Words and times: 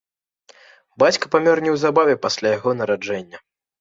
Бацька 1.03 1.25
памёр 1.35 1.57
неўзабаве 1.67 2.15
пасля 2.25 2.47
яго 2.57 2.69
нараджэння. 2.79 3.37